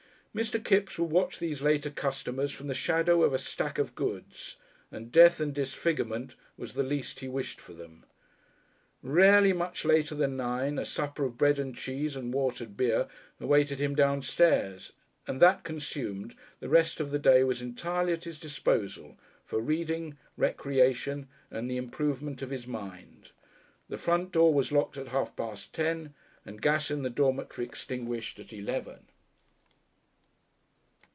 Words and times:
Mr. 0.33 0.63
Kipps 0.63 0.97
would 0.97 1.11
watch 1.11 1.39
these 1.39 1.61
later 1.61 1.89
customers 1.89 2.53
from 2.53 2.67
the 2.67 2.73
shadow 2.73 3.21
of 3.21 3.33
a 3.33 3.37
stack 3.37 3.77
of 3.77 3.93
goods, 3.95 4.55
and 4.89 5.11
death 5.11 5.41
and 5.41 5.53
disfigurement 5.53 6.35
was 6.55 6.71
the 6.71 6.83
least 6.83 7.19
he 7.19 7.27
wished 7.27 7.59
for 7.59 7.73
them. 7.73 8.05
Rarely 9.03 9.51
much 9.51 9.83
later 9.83 10.15
than 10.15 10.37
nine, 10.37 10.79
a 10.79 10.85
supper 10.85 11.25
of 11.25 11.37
bread 11.37 11.59
and 11.59 11.75
cheese 11.75 12.15
and 12.15 12.33
watered 12.33 12.77
beer 12.77 13.09
awaited 13.41 13.77
him 13.81 13.99
upstairs, 13.99 14.93
and, 15.27 15.41
that 15.41 15.65
consumed, 15.65 16.33
the 16.61 16.69
rest 16.69 17.01
of 17.01 17.11
the 17.11 17.19
day 17.19 17.43
was 17.43 17.61
entirely 17.61 18.13
at 18.13 18.23
his 18.23 18.39
disposal 18.39 19.17
for 19.43 19.59
reading, 19.59 20.17
recreation, 20.37 21.27
and 21.49 21.69
the 21.69 21.75
improvement 21.75 22.41
of 22.41 22.51
his 22.51 22.65
mind.... 22.65 23.29
The 23.89 23.97
front 23.97 24.31
door 24.31 24.53
was 24.53 24.71
locked 24.71 24.95
at 24.95 25.09
half 25.09 25.35
past 25.35 25.73
ten, 25.73 26.13
and 26.45 26.55
the 26.55 26.61
gas 26.61 26.89
in 26.89 27.01
the 27.01 27.09
dormitory 27.09 27.67
extinguished 27.67 28.39
at 28.39 28.53
eleven. 28.53 29.07